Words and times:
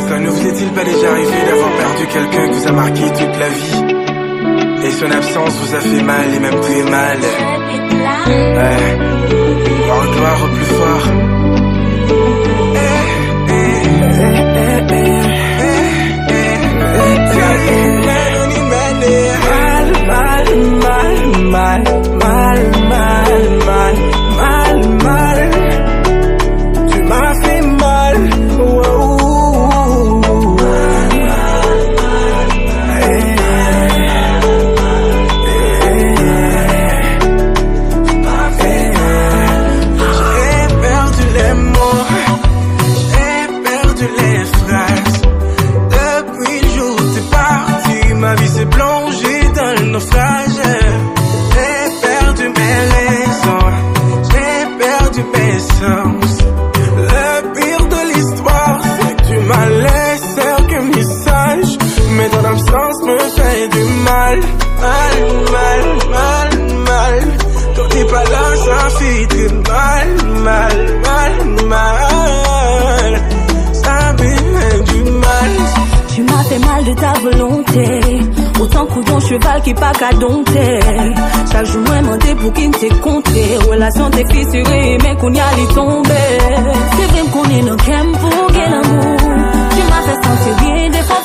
Ça 0.00 0.18
ne 0.18 0.28
vous 0.28 0.46
est-il 0.48 0.68
pas 0.70 0.84
déjà 0.84 1.10
arrivé 1.10 1.38
d'avoir 1.46 1.70
perdu 1.76 2.06
quelqu'un 2.12 2.48
qui 2.48 2.58
vous 2.58 2.66
a 2.66 2.72
marqué 2.72 3.02
toute 3.10 3.38
la 3.38 3.48
vie? 3.48 3.84
Et 4.84 4.90
son 4.90 5.10
absence 5.10 5.54
vous 5.60 5.74
a 5.74 5.80
fait 5.80 6.02
mal 6.02 6.34
et 6.34 6.40
même 6.40 6.60
très 6.60 6.82
mal. 6.82 7.18
Ouais, 8.56 8.89
Le 55.60 57.52
pire 57.54 57.86
de 57.86 58.00
l'histoire, 58.14 58.80
c'est 58.82 59.16
que 59.16 59.22
tu 59.28 59.38
m'as 59.46 59.68
laissé 59.68 60.42
aucun 60.58 60.82
message. 60.82 61.78
Mais 62.16 62.28
ton 62.30 62.44
absence 62.44 63.02
me 63.04 63.18
fait 63.18 63.68
du 63.68 63.84
mal, 64.04 64.40
mal, 64.80 65.16
mal, 65.52 65.84
mal, 66.10 66.50
mal. 66.88 67.32
Quand 67.76 67.88
t'es 67.90 68.04
pas 68.04 68.24
là, 68.24 68.56
ça 68.56 68.88
très 69.28 69.52
mal, 69.68 70.08
mal, 70.48 70.76
mal, 71.04 71.66
mal. 71.66 73.20
Ça 73.74 74.12
me 74.14 74.18
fait 74.18 74.82
du 74.92 75.10
mal. 75.10 75.50
Tu 76.14 76.22
m'as 76.22 76.44
fait 76.44 76.58
mal 76.58 76.84
de 76.84 76.94
ta 76.94 77.12
volonté 77.20 78.49
Pourtant, 78.60 78.84
couillon 78.84 79.18
cheval 79.20 79.62
qui 79.62 79.72
pas 79.72 79.90
qu'à 79.92 80.12
dompter. 80.12 80.80
Chaque 81.50 81.64
jour, 81.64 81.80
moi, 81.80 81.96
demandé 82.02 82.34
pour 82.34 82.52
qu'il 82.52 82.68
ne 82.68 82.74
te 82.74 82.94
compte. 83.00 83.26
Relation 83.70 84.10
t'es 84.10 84.26
fissurée, 84.28 84.98
mais 85.02 85.16
qu'on 85.16 85.32
y 85.32 85.40
a 85.40 85.44
les 85.56 85.74
tombés. 85.74 86.10
C'est 86.94 87.06
vrai 87.06 87.22
qu'on 87.32 87.44
est 87.48 87.62
dans 87.62 87.70
le 87.70 88.18
pour 88.18 88.46
qu'il 88.48 88.56
y 88.56 88.60
ait 88.60 88.68
l'amour. 88.68 89.16
Tu 89.16 89.82
m'as 89.88 90.02
fait 90.02 90.14
sentir 90.14 90.56
bien 90.60 90.90
des 90.90 91.02
fois. 91.06 91.19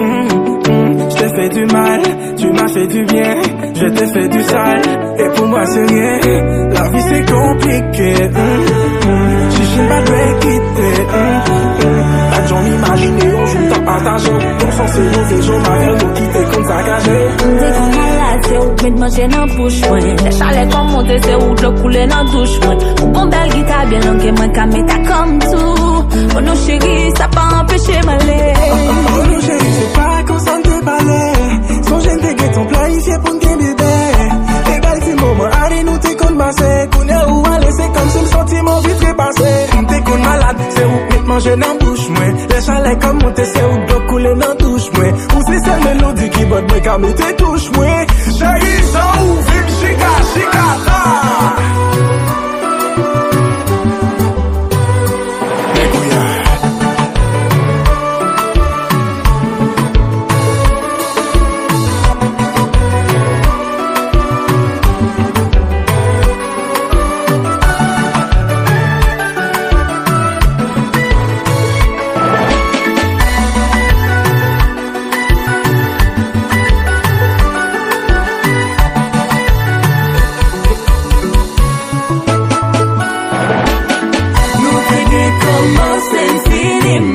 Hum, 0.00 0.28
hum. 0.68 1.08
Je 1.10 1.16
t'ai 1.16 1.28
fait 1.28 1.48
du 1.48 1.64
mal, 1.66 2.00
tu 2.36 2.52
m'as 2.52 2.68
fait 2.68 2.86
du 2.86 3.04
bien, 3.04 3.34
je 3.74 3.86
t'ai 3.86 4.06
fait 4.06 4.28
du 4.28 4.42
sale, 4.42 4.82
et 5.18 5.28
pour 5.34 5.46
moi 5.46 5.64
c'est 5.66 5.86
rien. 5.86 6.18
La 6.72 6.88
vie 6.90 7.02
c'est 7.08 7.24
compliqué, 7.30 8.14
je 9.50 9.80
pas 9.88 10.00
de 10.02 10.40
quitter. 10.40 10.94
Pas 12.30 12.40
de 12.42 12.48
gens 12.48 12.62
m'imaginer, 12.62 13.34
on 13.34 13.46
joue 13.46 13.74
tant 13.74 13.82
partageant, 13.84 14.38
on 14.66 14.72
s'en 14.72 14.86
c'est 14.88 15.00
mauvais, 15.00 15.42
j'en 15.42 15.58
ma 15.58 15.78
vie, 15.78 16.04
nous 16.04 16.12
quitter 16.12 16.44
comme 16.52 16.64
ça 16.64 16.82
cagé. 16.82 17.18
Dès 17.60 17.70
qu'on 17.72 17.86
malade, 17.86 18.40
c'est 18.48 18.58
où 18.58 18.68
mettre 18.82 18.98
manger 18.98 19.28
dans 19.28 19.46
bouche 19.56 19.80
moi. 19.88 19.98
Les 19.98 20.32
chalets 20.32 20.70
comme 20.72 20.88
monter, 20.90 21.18
c'est 21.22 21.34
où 21.36 21.54
de 21.54 21.62
l'eau 21.62 21.72
couler 21.80 22.06
dans 22.06 22.24
douche 22.24 22.58
moi. 22.64 22.74
Ou 23.02 23.06
qu'on 23.12 23.26
belle 23.26 23.50
guitare 23.54 23.86
bien 23.86 24.00
longue, 24.00 24.32
moi 24.36 24.48
qu'à 24.48 24.66
mettre 24.66 24.96
comme 25.08 25.38
tout. 25.38 25.77
Oh 26.36 26.40
non 26.40 26.54
chéri, 26.54 27.12
sa 27.16 27.28
pa 27.28 27.44
empèche 27.60 28.00
malè 28.06 28.54
Oh 29.16 29.24
non 29.30 29.40
chéri, 29.40 29.70
se 29.78 29.86
pa 29.96 30.22
konsan 30.26 30.62
te 30.62 30.76
pale 30.88 31.20
Son 31.88 32.00
jen 32.00 32.18
te 32.20 32.30
get 32.38 32.52
ton 32.54 32.66
planifiye 32.66 33.18
pou 33.24 33.34
ngen 33.34 33.58
bebe 33.62 33.92
E 34.72 34.80
bal 34.84 34.98
ti 35.04 35.12
mouman 35.20 35.52
ane 35.62 35.82
nou 35.88 35.98
te 35.98 36.14
kon 36.20 36.34
mase 36.40 36.70
Kounè 36.94 37.20
ou 37.32 37.44
ale 37.54 37.70
se 37.78 37.86
kom 37.96 38.10
se 38.14 38.20
m 38.24 38.26
sentimen 38.32 38.82
vitre 38.86 39.14
pase 39.20 39.52
M 39.78 39.86
te 39.92 40.00
kon 40.08 40.26
malade, 40.26 40.68
se 40.76 40.84
ou 40.88 41.00
mit 41.12 41.24
manje 41.32 41.56
nan 41.62 41.78
bouche 41.82 42.10
mwen 42.16 42.42
Le 42.52 42.60
chale 42.66 42.96
kom 43.04 43.22
monte 43.22 43.44
se 43.54 43.64
ou 43.70 43.86
do 43.92 44.00
koule 44.10 44.34
nan 44.42 44.56
touche 44.62 44.90
mwen 44.96 45.24
Ou 45.36 45.46
se 45.48 45.62
se 45.66 45.80
melodi 45.86 46.30
ki 46.36 46.44
bot 46.50 46.70
mwen 46.72 46.84
kam 46.86 47.06
nou 47.06 47.20
te 47.22 47.32
touche 47.42 47.74
mwen 47.76 47.97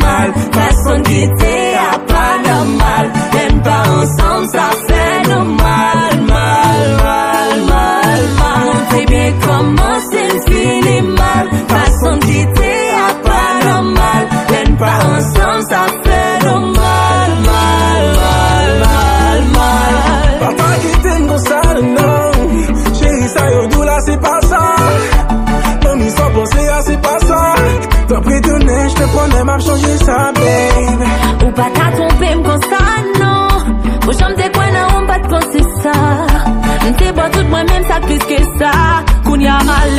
mal, 0.04 0.34
façon 0.52 1.02
de 1.02 1.53
Ou 31.54 31.56
pa 31.56 31.70
ta 31.70 31.92
trompe 31.94 32.30
m 32.34 32.40
kon 32.42 32.62
sa 32.66 32.80
nan 33.20 33.76
Ou 34.08 34.14
jom 34.18 34.32
te 34.40 34.46
kwen 34.56 34.72
nan 34.74 34.88
ou 34.90 35.02
m 35.04 35.06
pat 35.06 35.28
kon 35.30 35.44
se 35.54 35.62
sa. 35.84 35.94
M 36.90 36.96
te 36.98 37.12
bo 37.14 37.28
tout 37.36 37.52
mwen 37.52 37.70
menm 37.70 37.86
sa 37.92 38.00
plus 38.02 38.26
ke 38.26 38.40
sa. 38.58 38.72
Koun 39.28 39.46
ya 39.46 39.60
mal 39.68 39.93